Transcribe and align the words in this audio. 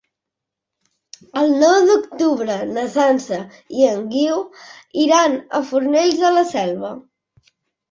El 1.41 1.53
nou 1.63 1.75
d'octubre 1.89 2.55
na 2.71 2.87
Sança 2.95 3.39
i 3.83 3.87
en 3.91 4.01
Guiu 4.15 4.41
iran 5.05 5.39
a 5.61 5.65
Fornells 5.71 6.21
de 6.27 6.35
la 6.41 6.49
Selva. 6.57 6.93